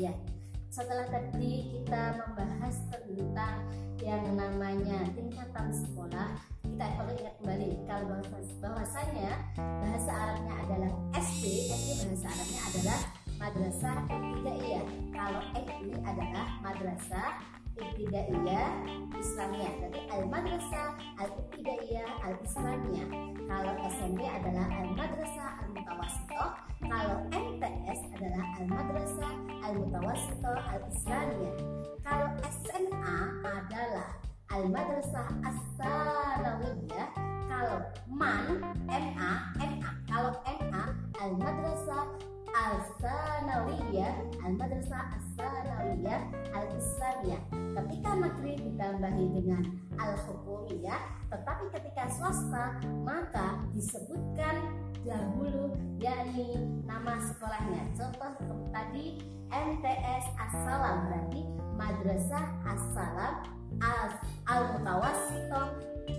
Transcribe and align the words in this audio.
asyaksiyah 0.00 0.16
setelah 0.70 1.06
tadi 1.10 1.66
kita 1.66 2.14
membahas 2.14 2.76
tentang 2.94 3.58
yang 4.00 4.22
namanya 4.32 5.02
tingkatan 5.12 5.68
sekolah 5.74 6.30
kita 6.62 6.86
perlu 6.94 7.12
ingat 7.18 7.34
kembali 7.42 7.68
kalau 7.84 8.16
bahwasanya 8.62 9.32
bahasa 9.58 10.10
Arabnya 10.14 10.54
adalah 10.62 10.92
SD 11.18 11.44
SD 11.74 11.88
bahasa 12.06 12.26
Arabnya 12.32 12.60
adalah 12.70 13.00
madrasah 13.36 13.96
ibtidaiyah 14.08 14.86
kalau 15.10 15.42
MI 15.58 15.90
adalah 16.06 16.46
madrasah 16.62 17.28
ibtidaiyah 17.78 18.70
Islamiyah 19.14 19.74
jadi 19.84 20.00
al 20.10 20.24
madrasah 20.26 20.96
al 21.20 21.30
ibtidaiyah 21.38 22.08
al 22.24 22.34
Islamiyah 22.42 23.08
kalau 23.46 23.72
SMP 23.86 24.20
adalah 24.26 24.66
al 24.72 24.88
madrasah 24.96 25.50
al 25.62 25.68
mutawasitoh 25.76 26.48
kalau 26.82 27.16
MTS 27.30 28.00
adalah 28.16 28.44
al 28.58 28.66
madrasah 28.66 29.32
al 29.62 29.74
mutawasitoh 29.78 30.58
al 30.58 30.82
Islamiyah 30.90 31.56
kalau 32.02 32.28
SMA 32.48 33.18
adalah 33.44 34.08
al 34.50 34.64
madrasah 34.66 35.26
as 35.46 35.58
sanawiyah 35.78 37.08
kalau 37.46 37.78
MAN 38.10 38.58
MA 38.88 39.30
MA 39.58 39.90
kalau 40.10 40.32
MA 40.42 40.84
al 41.22 41.30
madrasah 41.38 42.04
Al-Sanawiyah 42.50 44.42
Al-Madrasah 44.42 45.02
Al-Sanawiyah 45.14 46.20
Al-Islamiyah. 46.50 47.42
Ketika 47.46 47.59
negeri 48.20 48.52
ditambahi 48.68 49.24
dengan 49.32 49.62
Al-Hukumiyah 49.96 51.00
Tetapi 51.32 51.64
ketika 51.72 52.04
swasta 52.12 52.78
maka 53.02 53.64
disebutkan 53.72 54.80
dahulu 55.00 55.72
yakni 55.96 56.60
nama 56.84 57.16
sekolahnya. 57.24 57.88
Contoh 57.96 58.36
tadi 58.68 59.24
MTS 59.48 60.24
As-Salam 60.36 61.08
berarti 61.08 61.42
Madrasah 61.74 62.44
As-Salam 62.68 63.34
Al-Mutawassitoh 64.44 65.66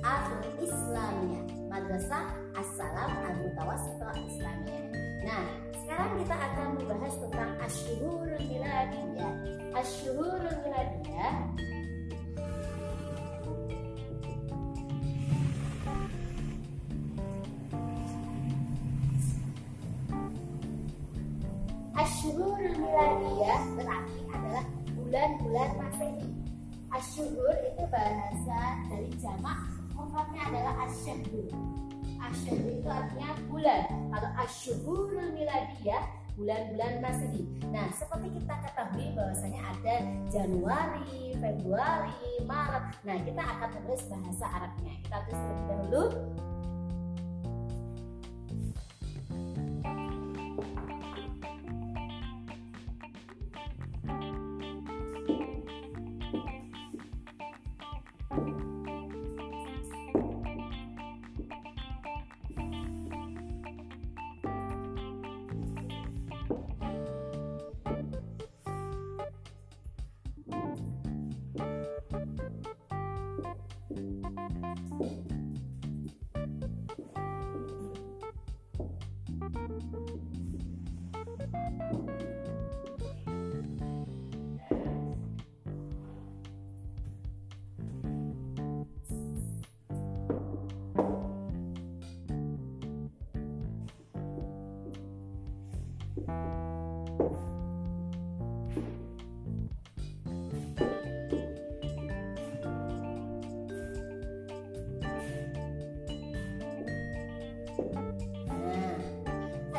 Al-Islamiyah 0.02 1.46
Madrasah 1.70 2.24
As-Salam 2.58 3.10
Al-Mutawassitoh 3.30 4.10
Al-Islamiyah 4.10 4.86
Nah, 5.22 5.46
sekarang 5.78 6.18
kita 6.18 6.34
akan 6.34 6.68
membahas 6.82 7.14
tentang 7.14 7.52
asyhurul 7.62 8.42
miladiyah. 8.42 9.34
Asyhurul 9.78 10.58
miladiyah 10.66 11.34
Asyhurul 22.62 22.78
miladiyah 22.78 23.62
berarti 23.74 24.22
adalah 24.30 24.66
bulan-bulan 24.94 25.70
Masehi. 25.82 26.30
Asyhur 26.94 27.56
itu 27.58 27.84
bahasa 27.90 28.62
dari 28.86 29.10
jamak 29.18 29.58
mufradnya 29.98 30.42
adalah 30.46 30.86
asyhur 30.86 31.50
asyhur 32.22 32.70
itu 32.70 32.86
artinya 32.86 33.34
bulan. 33.50 33.90
Kalau 34.14 34.30
asyhurul 34.46 35.30
miladiyah 35.34 36.06
bulan-bulan 36.38 36.94
Masehi. 37.02 37.50
Nah, 37.74 37.90
seperti 37.98 38.30
kita 38.30 38.54
ketahui 38.54 39.10
bahwasanya 39.18 39.62
ada 39.66 39.96
Januari, 40.30 41.34
Februari, 41.42 42.30
Maret. 42.46 42.86
Nah, 43.10 43.18
kita 43.26 43.42
akan 43.42 43.70
menulis 43.82 44.06
bahasa 44.06 44.46
Arabnya. 44.54 44.94
Kita 45.02 45.18
tulis 45.26 45.42
terlebih 45.42 45.66
dahulu 45.66 46.04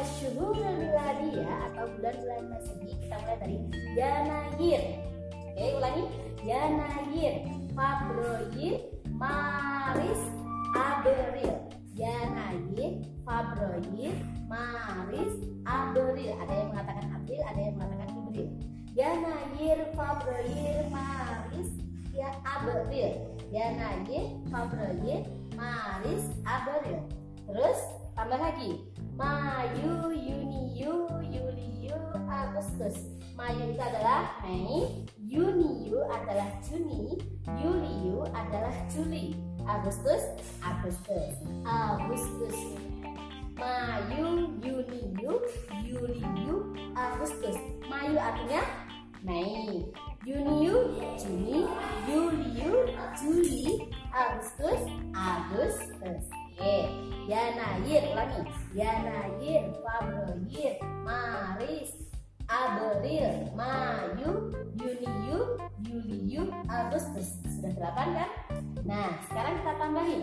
Asyhurul 0.02 0.82
miladiyah 0.82 1.70
atau 1.70 1.86
bulan-bulan 1.94 2.42
Masehi 2.50 2.91
kita 2.98 3.16
mulai 3.22 3.38
dari 3.38 3.56
Yanayir. 3.94 4.82
Oke, 5.54 5.66
ulangi. 5.78 6.04
Yanayir, 6.42 7.34
Februari, 7.70 8.69
Maris, 9.14 10.22
April. 10.75 11.54
Yanayir, 11.94 13.06
Februari, 13.22 14.10
Maris, 14.50 15.32
Yanayir, 20.02 20.18
Februari, 20.18 20.90
Maris, 20.90 21.70
ya 22.10 22.30
April. 22.42 23.10
Yanayir, 23.54 24.24
Februari, 24.50 25.14
Maris, 25.54 26.24
April. 26.42 26.98
Terus 27.46 27.78
tambah 28.18 28.38
lagi 28.42 28.82
Mayu, 29.14 30.10
Yuniyu, 30.10 31.06
Yuliyu, 31.22 31.98
Agustus. 32.26 32.98
Mayu 33.38 33.62
itu 33.70 33.82
adalah 33.82 34.42
Mei, 34.42 35.06
Yuniyu 35.22 36.02
adalah 36.10 36.50
Juni, 36.66 37.22
Yuliyu 37.62 38.26
adalah 38.34 38.74
Juli, 38.90 39.38
Agustus, 39.62 40.34
Agustus, 40.66 41.38
Agustus. 41.62 42.58
Mayu, 43.54 44.50
Yuniyu, 44.58 45.38
Yuliyu, 45.86 46.54
Agustus. 46.98 47.56
Mayu 47.86 48.16
artinya 48.19 48.81
Mei, 49.22 49.86
Yuniyu, 50.26 50.98
Juni, 51.14 51.62
Yuliyu, 52.10 52.90
Juli, 53.14 53.86
Agustus, 54.10 54.82
Agustus. 55.14 56.26
Oke, 56.58 56.90
Yanayir 57.30 58.02
ulangi. 58.10 58.42
Yanayir, 58.74 59.62
Februari, 59.78 60.74
Maris, 61.06 61.94
April, 62.50 63.46
Mayu, 63.54 64.50
Yuniyu, 64.74 65.38
Yuliyu, 65.86 66.42
Agustus. 66.66 67.38
Sudah 67.46 67.70
delapan 67.78 68.08
kan? 68.18 68.30
Nah, 68.82 69.22
sekarang 69.30 69.54
kita 69.62 69.72
tambahin. 69.78 70.22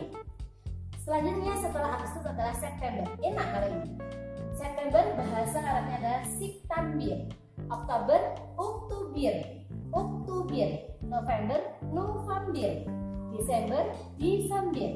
Selanjutnya 1.08 1.56
setelah 1.56 2.04
Agustus 2.04 2.28
adalah 2.28 2.56
September. 2.60 3.08
Enak 3.24 3.48
kalau 3.48 3.70
ini. 3.80 3.92
September 4.60 5.04
bahasa 5.16 5.58
Arabnya 5.64 5.96
adalah 6.04 6.24
September. 6.36 7.16
Oktober, 7.70 8.22
Oktober. 8.58 9.36
Oktober. 9.94 10.70
November, 11.06 11.60
November. 11.94 12.72
Desember, 13.30 13.84
Desember. 14.18 14.90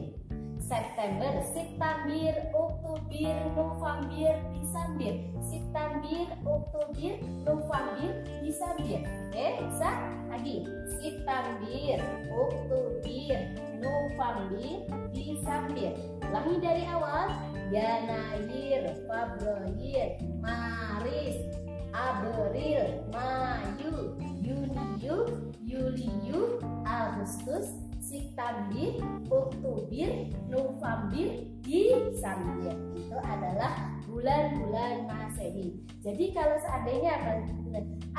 September, 0.63 1.43
September, 1.53 2.33
Oktober, 2.55 3.29
November, 3.53 4.33
Desember. 4.57 5.13
September, 5.43 6.17
Oktober, 6.41 7.13
November, 7.45 8.09
Desember. 8.41 8.99
Oke, 9.05 9.47
bisa? 9.69 9.91
Lagi. 10.33 10.57
September, 10.97 11.99
Oktober, 12.31 13.33
November, 13.77 14.73
Desember. 15.13 15.91
Ulangi 16.25 16.55
dari 16.57 16.83
awal. 16.89 17.27
Yanayir, 17.73 18.85
Februari, 19.09 20.21
Maris, 20.37 21.62
April, 21.93 23.05
Mayu, 23.13 24.17
Yuniyu, 24.41 25.17
Yuliyu, 25.61 26.59
Agustus, 26.83 27.77
September, 28.01 28.99
Oktober, 29.29 30.09
November, 30.49 31.27
Desember 31.63 32.75
itu 32.97 33.17
adalah 33.23 33.93
bulan-bulan 34.03 35.07
Masehi. 35.07 35.79
Jadi 36.03 36.35
kalau 36.35 36.59
seandainya 36.59 37.13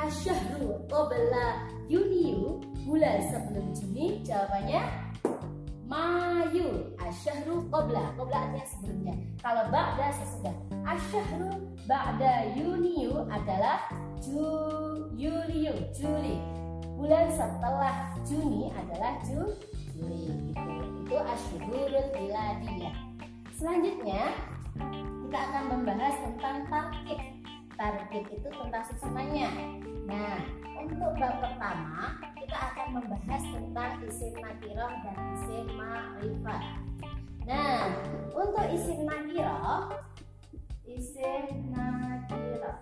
asyahru 0.01 0.81
qabla 0.89 1.69
Yuniu 1.85 2.59
bulan 2.83 3.21
sebelum 3.29 3.69
Juni 3.77 4.25
jawabannya 4.25 5.04
Mayu 5.85 6.97
asyahru 6.97 7.69
qabla. 7.69 8.17
Qabla 8.17 8.37
artinya 8.49 8.65
sebelumnya. 8.65 9.15
Kalau 9.39 9.69
ba'da 9.69 10.07
sesudah. 10.11 10.55
Asyahru 10.85 11.69
ba'da 11.85 12.57
Yuniu 12.57 13.29
adalah 13.29 13.85
Ju 14.19 14.49
Yuliu 15.13 15.73
Juli. 15.93 16.41
Bulan 16.97 17.29
setelah 17.29 18.09
Juni 18.25 18.73
adalah 18.73 19.21
Ju 19.21 19.53
Juli. 19.93 20.51
Itu 20.51 20.85
itu 21.05 21.21
asyhurul 21.21 22.09
miladiyah 22.17 22.97
selanjutnya 23.53 24.33
kita 25.21 25.37
akan 25.37 25.63
membahas 25.69 26.17
tentang 26.17 26.65
tarkib. 26.65 27.21
Tarkib 27.77 28.25
itu 28.33 28.47
tentang 28.49 28.83
susunannya 28.89 29.49
nah 30.09 30.41
untuk 30.81 31.13
bab 31.21 31.45
pertama 31.45 32.17
kita 32.45 32.61
akan 32.61 32.87
membahas 33.01 33.41
tentang 33.41 34.05
isim 34.05 34.37
nakiroh 34.37 34.93
dan 35.01 35.17
isim 35.33 35.65
ma'rifat. 35.73 36.61
Nah 37.41 37.89
untuk 38.37 38.65
isim 38.69 39.01
nakiroh 39.01 39.89
isim 40.85 41.73
nakiroh 41.73 42.77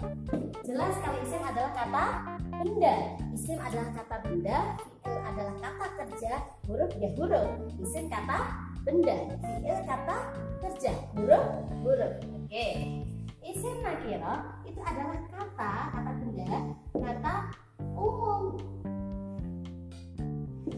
jelas 0.67 0.99
kalau 0.99 1.15
isim 1.23 1.39
adalah 1.39 1.71
kata 1.71 2.05
benda. 2.59 2.95
Isim 3.31 3.55
adalah 3.55 3.87
kata 4.03 4.15
benda 4.27 4.57
fi'il 4.83 5.19
adalah 5.31 5.55
kata 5.55 5.85
kerja 5.95 6.33
huruf 6.67 6.91
ya 6.99 7.09
huruf. 7.15 7.47
Isim 7.79 8.11
kata 8.11 8.67
benda 8.83 9.15
fi'il 9.39 9.79
kata 9.87 10.17
kerja 10.59 10.91
huruf 11.15 11.47
huruf. 11.87 12.13
Oke. 12.35 12.67
Isim 13.39 13.79
nakiro 13.79 14.59
itu 14.67 14.81
adalah 14.83 15.23
kata 15.31 15.71
kata 15.95 16.11
benda 16.19 16.51
kata 16.91 17.33
umum 17.95 18.59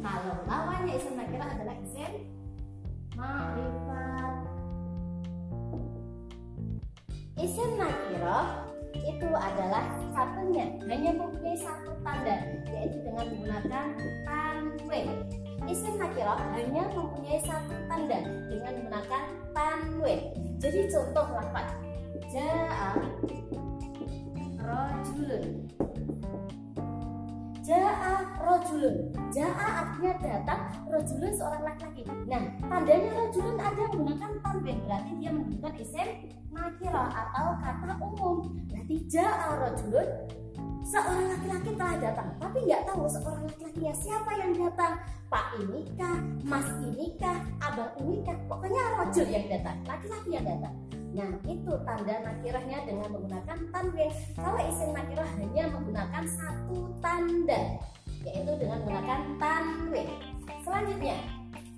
kalau 0.06 0.38
lawannya 0.46 0.94
isim 1.02 1.18
nakiro 1.18 1.46
adalah 1.50 1.76
isim 1.82 2.14
ma'rifat. 3.18 4.36
Isim 7.42 7.70
nakiro 7.82 8.42
itu 8.94 9.30
adalah 9.34 9.84
satunya 10.14 10.78
hanya 10.86 11.12
mempunyai 11.18 11.58
satu 11.58 11.98
tanda 12.06 12.38
yaitu 12.70 12.98
dengan 13.02 13.26
menggunakan 13.34 13.86
tanwin 14.24 15.08
isim 15.68 16.00
nakiro 16.00 16.38
hanya 16.56 16.84
mempunyai 16.94 17.42
satu 17.44 17.76
tanda 17.92 18.20
dengan 18.48 18.72
menggunakan 18.80 19.24
tanwin 19.52 20.20
jadi 20.64 20.88
contoh 20.88 21.28
lafaz 21.36 21.70
jaa 22.32 22.96
rojulun 24.64 25.44
jaa 27.66 28.14
rojulun 28.46 29.10
jaa 29.34 29.66
artinya 29.82 30.14
datang 30.22 30.62
rojulun 30.86 31.34
seorang 31.34 31.66
laki-laki. 31.66 32.06
Nah 32.30 32.42
tandanya 32.62 33.10
rojulun 33.18 33.58
ada 33.58 33.84
menggunakan 33.90 34.32
tanwin 34.46 34.78
berarti 34.86 35.12
dia 35.18 35.32
menggunakan 35.34 35.74
isim 35.82 36.10
nakiro 36.54 37.06
atau 37.10 37.48
kata 37.58 37.94
umum. 37.98 38.38
Berarti 38.70 38.96
jaa 39.10 39.50
rojulun 39.58 40.08
seorang 40.86 41.26
laki-laki 41.34 41.70
telah 41.74 41.98
datang. 41.98 42.30
Tapi 42.38 42.58
nggak 42.70 42.82
tahu 42.86 43.04
seorang 43.10 43.44
laki-lakinya 43.50 43.94
siapa 43.98 44.32
yang 44.38 44.54
datang. 44.54 44.94
Pak 45.26 45.58
ini 45.58 45.82
kah? 45.98 46.18
Mas 46.46 46.70
ini 46.86 47.18
kah? 47.18 47.42
Abang 47.66 47.98
ini 47.98 48.22
kah? 48.22 48.38
Pokoknya 48.46 48.84
rojul 49.02 49.26
yang 49.26 49.50
datang. 49.50 49.78
Laki-laki 49.90 50.30
yang 50.38 50.46
datang 50.46 50.85
nah 51.16 51.32
itu 51.48 51.72
tanda 51.88 52.16
nakirahnya 52.28 52.84
dengan 52.84 53.08
menggunakan 53.16 53.58
tanwin. 53.72 54.12
Kalau 54.36 54.60
isim 54.68 54.92
nakirah 54.92 55.30
hanya 55.40 55.64
menggunakan 55.72 56.24
satu 56.28 56.92
tanda 57.00 57.80
yaitu 58.28 58.52
dengan 58.60 58.84
menggunakan 58.84 59.22
tanwin. 59.40 60.08
Selanjutnya 60.68 61.16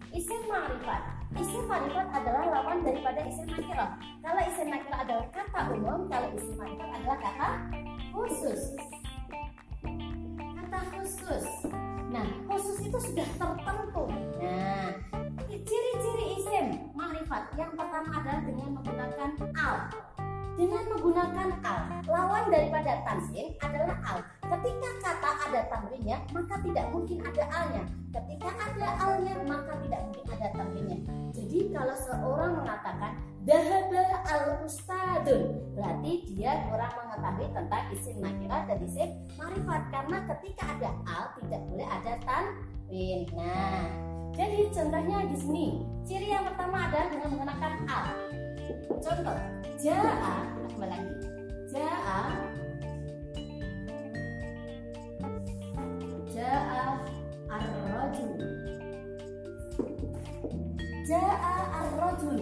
isim 0.09 0.41
ma'rifat. 0.49 1.01
Isim 1.37 1.69
ma'rifat 1.69 2.07
adalah 2.17 2.43
lawan 2.49 2.81
daripada 2.81 3.21
isim 3.29 3.45
nakirah. 3.45 3.93
Kalau 4.25 4.41
isim 4.41 4.67
nakirah 4.73 4.99
adalah 5.05 5.25
kata 5.29 5.61
umum 5.69 6.09
kalau 6.09 6.29
isim 6.33 6.55
ma'rifat 6.57 6.89
adalah 6.97 7.17
kata 7.21 7.49
khusus. 8.09 8.61
Kata 10.33 10.79
khusus. 10.97 11.45
Nah 12.09 12.25
khusus 12.49 12.77
itu 12.81 12.97
sudah 12.97 13.27
tertentu 13.37 13.56
menggunakan 21.17 21.49
al. 21.65 21.81
Lawan 22.05 22.45
daripada 22.53 23.01
tanwin 23.01 23.57
adalah 23.65 23.97
al. 24.05 24.19
Ketika 24.45 24.89
kata 25.01 25.29
ada 25.49 25.61
tanwinnya 25.73 26.17
maka 26.29 26.55
tidak 26.61 26.85
mungkin 26.93 27.17
ada 27.25 27.43
alnya. 27.49 27.83
Ketika 28.13 28.49
ada 28.53 28.87
alnya 29.01 29.33
maka 29.49 29.73
tidak 29.81 29.99
mungkin 30.05 30.25
ada 30.29 30.47
tanwinnya 30.53 30.99
jadi 31.37 31.69
kalau 31.69 31.95
seorang 31.95 32.51
mengatakan 32.59 33.11
dahaba 33.45 34.03
al 34.25 34.61
ustadun 34.65 35.57
berarti 35.77 36.25
dia 36.33 36.65
kurang 36.65 36.91
mengetahui 36.97 37.47
tentang 37.53 37.83
isim 37.93 38.15
nakirah 38.19 38.61
dan 38.65 38.77
isim 38.81 39.09
marifat. 39.37 39.81
Karena 39.93 40.17
ketika 40.33 40.63
ada 40.65 40.89
al 41.05 41.25
tidak 41.37 41.61
boleh 41.69 41.87
ada 41.87 42.13
tanwin. 42.25 43.19
Nah 43.37 43.85
jadi 44.33 44.69
contohnya 44.73 45.17
di 45.29 45.37
sini. 45.37 45.67
Ciri 46.07 46.29
yang 46.33 46.45
pertama 46.45 46.89
adalah 46.89 47.07
dengan 47.09 47.27
menggunakan 47.35 47.73
al 47.85 48.07
contoh 48.87 49.37
jaa 49.79 50.35
kembali 50.71 50.91
lagi 50.91 51.15
jaa 51.71 52.21
jaa 56.37 56.89
ar-rajul. 57.49 58.37
Jaa 61.01 61.57
ar-rajul. 61.81 62.37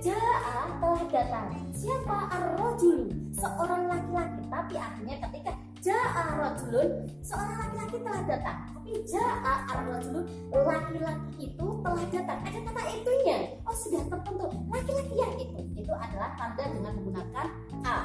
Jaa 0.00 0.64
telah 0.80 1.04
datang. 1.12 1.48
Siapa 1.76 2.16
ar-rajul? 2.32 3.12
Seorang 3.36 3.92
laki-laki. 3.92 4.42
Tapi 4.48 4.74
artinya 4.80 5.16
ketika 5.28 5.52
jaa 5.84 6.24
rajulun 6.40 6.88
seorang 7.20 7.58
laki-laki 7.60 7.96
telah 8.00 8.22
datang. 8.24 8.58
Tapi 8.72 8.92
jaa 9.04 9.54
ar-rajulun 9.68 10.24
laki-laki 10.54 11.52
itu 11.52 11.66
telah 11.84 12.04
datang. 12.08 12.38
Ada 12.40 12.58
kata 12.72 12.82
itunya 12.96 13.38
sudah 13.76 14.02
tertentu 14.08 14.46
laki-laki 14.72 15.14
yang 15.14 15.34
itu 15.36 15.60
itu 15.76 15.92
adalah 15.92 16.32
tanda 16.40 16.64
dengan 16.72 16.92
menggunakan 16.96 17.46
a. 17.84 17.96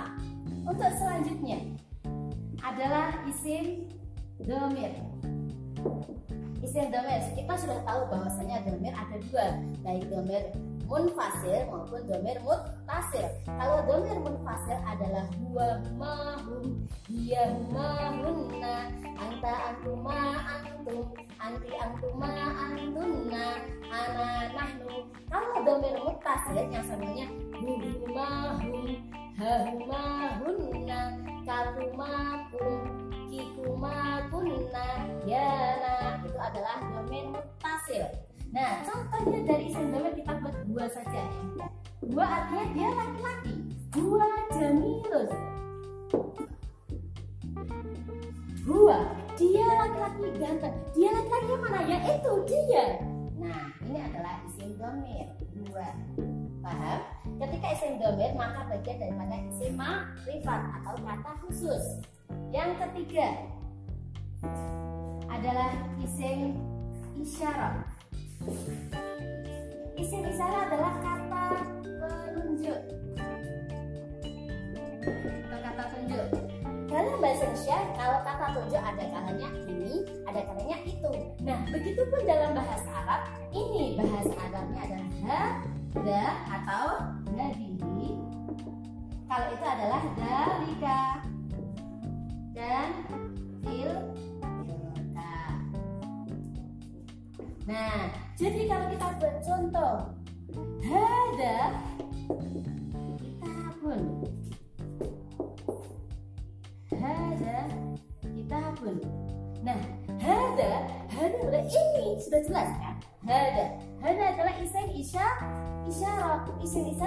Untuk 0.68 0.92
selanjutnya 1.00 1.58
adalah 2.62 3.24
isim 3.26 3.90
domir. 4.44 4.94
Isim 6.62 6.94
domir. 6.94 7.20
Kita 7.34 7.54
sudah 7.58 7.80
tahu 7.88 8.02
bahwasanya 8.14 8.62
domir 8.70 8.94
ada 8.94 9.18
dua 9.26 9.46
baik 9.82 10.06
domir 10.14 10.44
munfasil 10.92 11.72
maupun 11.72 12.04
domir 12.04 12.36
mutasir 12.44 13.24
kalau 13.48 13.80
domir 13.88 14.18
munfasil 14.20 14.78
adalah 14.84 15.26
huwa 15.40 15.80
mahum. 15.96 16.84
Dia 17.08 17.56
mahunna 17.72 18.92
anta 19.18 19.54
antuma 19.72 20.20
antum. 20.60 21.16
Anti 21.42 21.72
antuma 21.74 22.30
antunna. 22.70 23.48
Ana 23.90 24.54
nahnu 24.54 24.91
mutasir 26.32 26.64
yang 26.72 26.86
samanya 26.88 27.28
hum 27.60 28.88
hahumahunna 29.36 31.00
kalumakum 31.44 32.88
kikumakunna 33.28 34.88
yana 35.28 36.24
itu 36.24 36.40
adalah 36.40 36.80
domain 36.88 37.36
mutasil. 37.36 38.08
Nah 38.56 38.80
contohnya 38.88 39.44
dari 39.44 39.76
isim 39.76 39.92
domain 39.92 40.16
kita 40.16 40.40
buat 40.40 40.56
dua 40.72 40.86
saja. 40.88 41.28
Dua 42.00 42.24
artinya 42.24 42.66
dia 42.80 42.90
laki-laki. 42.96 43.56
Dua 43.92 44.28
jamilus 44.56 45.32
dua. 48.64 48.98
Dia 49.36 49.68
laki-laki 49.68 50.32
ganteng. 50.40 50.76
Dia 50.96 51.10
laki-laki 51.12 51.54
mana? 51.60 51.80
Ya 51.92 52.00
itu 52.08 52.32
dia. 52.48 53.04
Nah 53.36 53.68
ini 53.84 54.00
adalah 54.00 54.40
isim 54.48 54.80
domir 54.80 55.41
dua. 55.72 55.88
Paham? 56.62 57.00
Ketika 57.40 57.68
isim 57.74 57.98
domir 57.98 58.36
maka 58.36 58.68
bagian 58.70 59.00
daripada 59.00 59.36
isim 59.50 59.74
makrifat 59.80 60.62
atau 60.84 60.96
kata 61.00 61.32
khusus. 61.48 61.84
Yang 62.52 62.72
ketiga 62.86 63.28
adalah 65.32 65.72
isim 66.04 66.60
isyarat. 67.18 67.88
Isim 69.96 70.22
isyarat 70.28 70.70
adalah 70.70 70.94
kata 71.00 71.46
penunjuk. 71.82 72.80
Atau 75.48 75.60
kata 75.66 75.84
tunjuk 75.98 76.41
Indonesia 77.42 77.78
kalau 77.98 78.22
kata 78.22 78.46
tunjuk 78.54 78.78
ada 78.78 79.04
kalanya 79.10 79.50
ini 79.66 80.06
ada 80.30 80.40
katanya 80.46 80.78
itu. 80.86 81.12
Nah 81.42 81.58
begitupun 81.74 82.22
dalam 82.30 82.54
bahasa 82.54 82.90
Arab 83.02 83.22
ini 83.50 83.98
bahasa 83.98 84.34
Arabnya 84.38 84.82
adalah 84.86 85.10
hada 85.90 86.26
atau 86.46 86.86
hadihi 87.34 88.10
kalau 89.26 89.48
itu 89.50 89.66
adalah 89.66 90.02
dalika. 90.14 91.02
Dan 92.54 92.90
fil 93.66 93.94
Nah, 97.62 98.12
jadi 98.36 98.68
kalau 98.68 98.86
kita 98.92 99.08
buat 99.16 99.38
contoh 99.48 99.96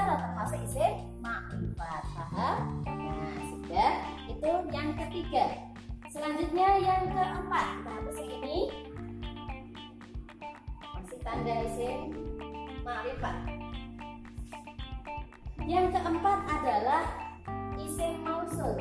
Isyarat 0.04 0.20
termasuk 0.20 0.60
isim 0.68 0.94
makrifat. 1.24 2.04
Paham? 2.12 2.56
Nah, 2.84 3.40
sudah. 3.40 3.92
Itu 4.28 4.50
yang 4.68 4.92
ketiga. 5.00 5.72
Selanjutnya 6.12 6.76
yang 6.76 7.08
keempat. 7.08 7.66
Kita 7.72 7.88
hapus 7.88 8.16
yang 8.20 8.30
ini 8.44 8.58
tanda 11.24 11.56
isim 11.64 12.12
ma'rifat. 12.84 13.36
Yang 15.64 15.86
keempat 15.96 16.38
adalah 16.52 17.04
isim 17.80 18.20
mausul. 18.28 18.76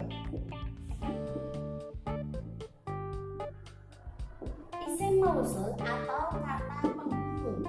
Isim 4.91 5.13
mausul 5.23 5.71
atau 5.79 6.35
kata 6.35 6.79
penghubung. 6.83 7.63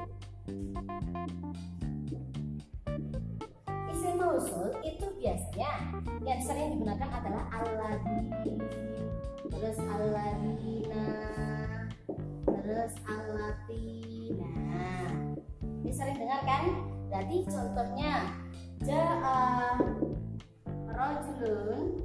Isim 4.05 4.21
mausul 4.21 4.69
itu 4.85 5.09
biasanya 5.17 5.97
yang 6.21 6.37
sering 6.45 6.77
digunakan 6.77 7.09
adalah 7.09 7.49
alladhi, 7.57 8.61
terus 9.49 9.81
alladina, 9.81 11.09
terus 12.45 12.93
alati 13.09 14.29
Nah, 14.37 15.09
ini 15.81 15.89
sering 15.89 16.21
dengar 16.21 16.45
kan? 16.45 16.85
Berarti 17.09 17.49
contohnya 17.49 18.29
Ja'a 18.85 19.41
rojulun 20.85 22.05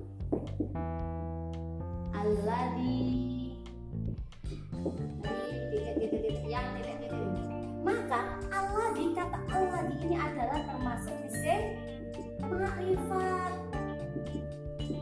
alladhi 2.16 3.12
yang 6.48 6.66
titik-titik 6.80 7.28
maka 7.84 8.40
alladhi 8.56 9.12
kata 9.12 9.40
alladhi 9.52 9.96
ini 10.08 10.16
adalah 10.16 10.64
termasuk 10.64 11.19
isim 12.80 12.96
ma'rifat 13.12 13.54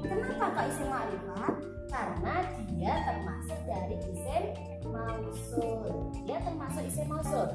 kenapa 0.02 0.46
kok 0.50 0.66
isim 0.74 0.88
ma'rifat 0.90 1.56
karena 1.88 2.36
dia 2.74 2.94
termasuk 3.06 3.60
dari 3.64 3.96
isim 4.12 4.44
mausul. 4.92 6.12
Dia 6.28 6.38
termasuk 6.44 6.84
isim 6.84 7.06
mausul. 7.10 7.48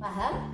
Paham 0.00 0.49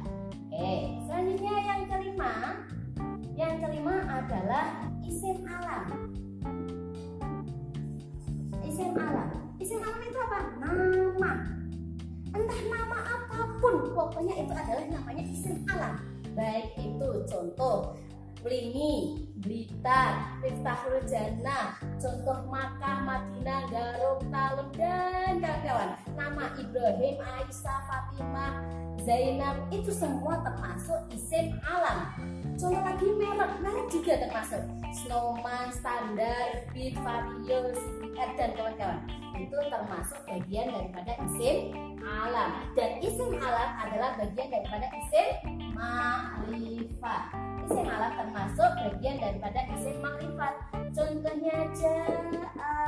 Plingi, 18.46 19.26
Blitar, 19.42 20.38
Miftahul 20.38 21.02
Jannah, 21.02 21.74
contoh 21.98 22.46
Makkah, 22.46 23.02
Madinah, 23.02 23.66
Garut, 23.74 24.22
Talem, 24.30 24.70
dan 24.78 25.42
kawan-kawan. 25.42 25.98
Nama 26.14 26.44
Ibrahim, 26.54 27.18
Aisyah, 27.18 27.80
Fatimah, 27.90 28.62
Zainab 29.02 29.66
itu 29.74 29.90
semua 29.90 30.46
termasuk 30.46 31.10
isim 31.10 31.58
alam. 31.66 32.14
Contoh 32.54 32.86
lagi 32.86 33.18
merek, 33.18 33.50
merek 33.66 33.86
juga 33.90 34.14
termasuk 34.14 34.62
Snowman, 34.94 35.74
Standar, 35.74 36.70
Beat, 36.70 36.94
CPR, 36.94 38.30
dan 38.38 38.54
kawan-kawan. 38.54 39.02
Itu 39.34 39.58
termasuk 39.58 40.22
bagian 40.22 40.70
daripada 40.70 41.18
isim 41.34 41.74
alam. 41.98 42.62
Dan 42.78 43.02
isim 43.02 43.42
alam 43.42 43.70
adalah 43.90 44.14
bagian 44.22 44.54
daripada 44.54 44.86
isim 45.02 45.28
ma'rifat 45.74 47.55
isim 47.66 47.82
alam 47.90 48.14
termasuk 48.14 48.70
bagian 48.78 49.18
daripada 49.18 49.60
isim 49.74 49.98
makrifat. 49.98 50.54
Contohnya 50.94 51.66
ja'a 51.74 52.78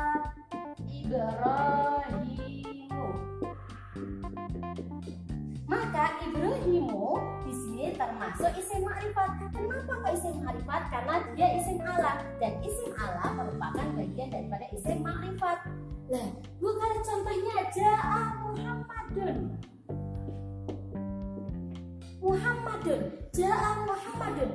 Ibrahimu. 0.87 2.30
Maka 5.66 6.04
Ibrahimu 6.30 7.06
di 7.42 7.52
sini 7.58 7.90
termasuk 7.99 8.54
isim 8.54 8.87
makrifat. 8.87 9.50
Kenapa 9.50 9.99
kok 9.99 10.14
isim 10.14 10.47
makrifat? 10.47 10.82
Karena 10.94 11.14
dia 11.35 11.49
isim 11.58 11.82
alam 11.82 12.23
dan 12.38 12.54
isim 12.62 12.94
alam 12.94 13.35
merupakan 13.35 13.87
bagian 13.99 14.30
daripada 14.30 14.66
isim 14.70 15.02
makrifat. 15.02 15.58
Nah, 16.06 16.30
bukan 16.62 16.94
contohnya 17.02 17.66
ja'a 17.75 18.47
Muhammadun. 18.47 19.58
Muhammadun 22.23 23.17
Ja'a 23.38 23.87
Muhammadun. 23.87 24.50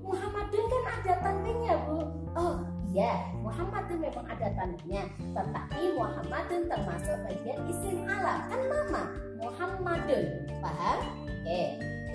Muhammadun 0.00 0.64
kan 0.64 0.84
ada 0.88 1.12
tandanya 1.20 1.74
bu. 1.84 2.00
Oh 2.32 2.64
iya. 2.88 3.28
Muhammadun 3.44 4.00
memang 4.00 4.24
ada 4.24 4.48
tandanya 4.56 5.04
Tetapi 5.20 5.82
Muhammadun 5.92 6.62
termasuk 6.64 7.16
bagian 7.28 7.60
isim 7.68 8.08
alam. 8.08 8.48
Kan 8.48 8.60
nama 8.72 9.02
Muhammadun. 9.36 10.24
Paham? 10.64 10.98
Oke. 11.28 11.62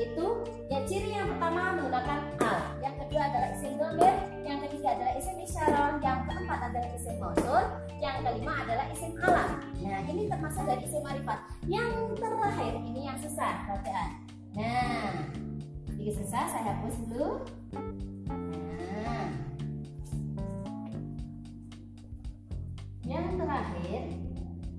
Itu 0.02 0.26
ya 0.74 0.82
ciri 0.90 1.14
yang 1.14 1.38
pertama 1.38 1.78
menggunakan 1.78 2.20
al. 2.42 2.58
Yang 2.82 2.96
kedua 3.06 3.22
adalah 3.30 3.50
isim 3.54 3.74
domir 3.78 4.16
yang 4.42 4.58
ketiga 4.66 4.98
adalah 4.98 5.14
isim 5.22 5.38
isyarat. 5.38 5.94
Yang 6.02 6.18
keempat 6.26 6.60
adalah 6.66 6.90
isim 6.98 7.16
mausul. 7.22 7.64
Yang 8.02 8.16
kelima 8.26 8.54
adalah 8.66 8.86
isim 8.90 9.14
alam. 9.22 9.50
Nah 9.86 10.02
ini 10.10 10.26
termasuk 10.26 10.66
dari 10.66 10.82
isim 10.82 11.02
marifat 11.06 11.40
yang 11.70 11.94
terakhir 12.18 12.74
ini 12.74 13.06
yang 13.06 13.18
susah 13.22 13.70
bacaan 13.70 14.26
Nah, 14.58 15.14
sedikit 15.98 16.22
susah 16.22 16.46
saya 16.46 16.78
hapus 16.78 16.96
dulu. 17.10 17.42
Nah, 19.02 19.34
yang 23.02 23.34
terakhir, 23.34 24.14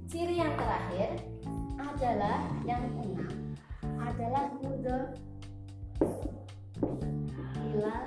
ciri 0.07 0.39
yang 0.39 0.55
terakhir 0.55 1.19
adalah 1.75 2.47
yang 2.63 2.87
enam. 3.03 3.35
Adalah 3.99 4.47
mudor 4.63 5.19
hilal. 7.67 8.07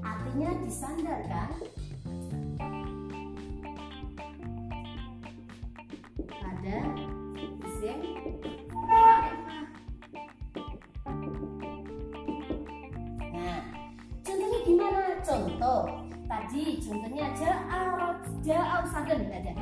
Artinya 0.00 0.50
disandarkan 0.64 1.52
contoh 15.60 16.08
tadi 16.24 16.80
contohnya 16.80 17.36
ja'a 17.36 18.16
ja'a 18.40 18.74
ustadun 18.80 19.28
ada. 19.28 19.52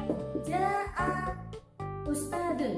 Ja'a 0.47 1.11
ustadun. 2.07 2.75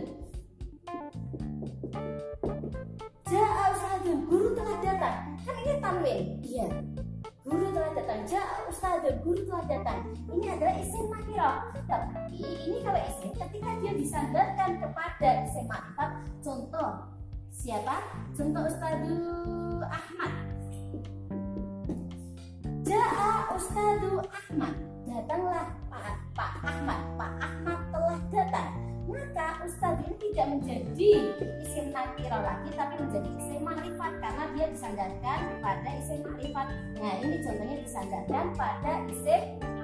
Ja'a 3.29 3.65
ustadun 3.77 4.25
guru 4.25 4.57
telah 4.57 4.77
datang. 4.81 5.37
Kan 5.45 5.57
ini 5.61 5.75
tanwin? 5.85 6.25
Iya. 6.41 6.69
Guru 7.45 7.69
telah 7.77 7.93
datang. 7.93 8.25
Ja'a 8.25 8.57
ustadun 8.73 9.21
guru 9.21 9.45
telah 9.45 9.69
datang. 9.69 10.01
Ini 10.25 10.47
adalah 10.57 10.75
isim 10.81 11.05
makiro 11.13 11.53
tapi 11.85 12.41
ini 12.41 12.81
kalau 12.81 13.01
isim 13.05 13.37
ketika 13.37 13.71
dia 13.85 13.93
disandarkan 14.01 14.81
kepada 14.81 15.29
isim 15.45 15.69
makrifat 15.69 16.11
contoh 16.41 17.21
siapa? 17.53 18.01
Contoh 18.33 18.65
ustadu 18.65 19.13
Ustadu 23.61 24.25
Ahmad. 24.25 24.73
Datanglah 25.05 25.69
Pak, 25.93 26.17
Pak 26.33 26.53
Ahmad 26.65 27.01
Pak 27.21 27.33
Ahmad 27.45 27.81
telah 27.93 28.21
datang. 28.33 28.73
Maka 29.05 29.61
Ustadz 29.69 30.01
ini 30.09 30.17
tidak 30.17 30.47
menjadi 30.49 31.13
isim 31.61 31.93
nakiro 31.93 32.41
lagi 32.41 32.73
tapi 32.73 32.97
menjadi 32.97 33.29
isim 33.37 33.61
makrifat 33.61 34.13
karena 34.17 34.45
dia 34.57 34.67
disandarkan 34.73 35.41
pada 35.61 35.91
isim 36.01 36.25
makrifat 36.25 36.67
nah 36.97 37.15
ini 37.21 37.37
contohnya 37.45 37.77
disandarkan 37.85 38.45
pada 38.57 38.93
isim 39.13 39.43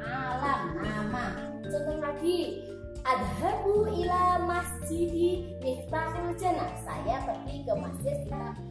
alam 0.09 0.61
nama. 0.80 1.26
Contoh 1.68 1.97
lagi 2.00 2.64
Adhabu 3.04 3.92
ila 3.92 4.40
masjidi 4.40 5.52
Miftahul 5.61 6.33
Jannah. 6.40 6.73
Saya 6.80 7.21
pergi 7.28 7.61
ke 7.61 7.73
masjid 7.76 8.16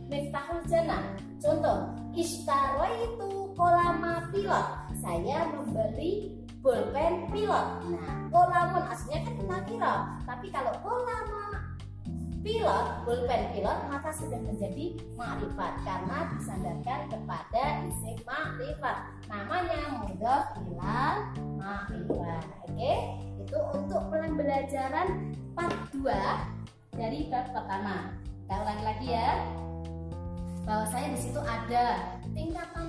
Miftahul 0.09 0.65
Jannah. 0.65 1.05
Contoh 1.37 1.93
itu 2.17 3.29
kolama 3.53 4.27
pilot 4.33 4.84
Saya 5.05 5.53
membeli 5.53 6.33
pulpen 6.65 7.29
pilot. 7.29 7.67
Nah 7.93 8.25
kolamun 8.33 8.89
aslinya 8.89 9.21
kan 9.21 9.33
kita 9.37 9.57
kira 9.69 9.93
Tapi 10.25 10.49
kalau 10.49 10.73
kolama 10.81 11.45
pilot, 12.45 12.85
pulpen 13.05 13.53
pilot 13.53 13.79
maka 13.89 14.09
sudah 14.13 14.37
menjadi 14.37 14.97
makrifat 15.13 15.73
karena 15.81 16.17
disandarkan 16.33 17.01
kepada 17.09 17.63
isim 17.89 18.17
makrifat. 18.25 18.97
Namanya 19.29 20.01
mudhof 20.01 20.45
ilal 20.69 21.17
makrifat. 21.57 22.45
Oke? 22.69 22.93
Itu 23.45 23.57
untuk 23.77 24.09
pembelajaran 24.09 25.37
part 25.53 25.77
2 25.93 26.97
dari 26.97 27.29
bab 27.33 27.49
pertama. 27.49 28.13
Kita 28.45 28.55
ulangi 28.61 28.83
lagi 28.85 29.07
ya? 29.09 29.29
Bahwa 30.65 30.85
saya 30.89 31.13
di 31.13 31.19
situ 31.21 31.41
ada 31.41 32.13
tingkatan-tingkatan 32.29 32.84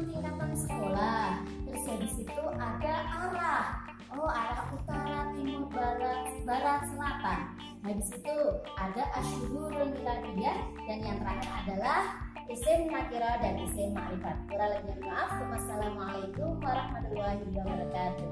ada 2.87 3.03
arah 3.03 3.67
oh 4.15 4.31
arah 4.31 4.63
utara 4.71 5.19
timur 5.35 5.67
barat 5.75 6.23
barat 6.47 6.87
selatan. 6.95 7.41
Habis 7.83 8.15
itu 8.15 8.39
ada 8.79 9.03
asyhurul 9.19 9.91
miladiyah 9.91 10.59
dan 10.87 10.99
yang 11.03 11.19
terakhir 11.19 11.51
adalah 11.67 12.01
isim 12.47 12.87
nakira 12.87 13.43
dan 13.43 13.59
isim 13.59 13.91
ma'rifat. 13.91 14.39
Kurang 14.47 14.71
lebih 14.79 15.03
maaf. 15.03 15.35
Wassalamualaikum 15.51 16.63
warahmatullahi 16.63 17.43
wabarakatuh. 17.51 18.31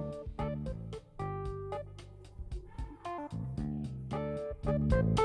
thank 4.64 5.18
you 5.18 5.23